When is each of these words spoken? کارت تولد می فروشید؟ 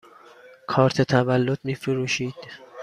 کارت 0.67 1.01
تولد 1.01 1.59
می 1.63 1.75
فروشید؟ 1.75 2.35